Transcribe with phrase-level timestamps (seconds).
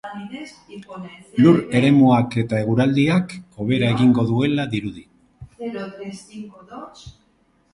[1.41, 5.07] Lur-eremuak eta eguraldiak hobera egingo duela dirudi.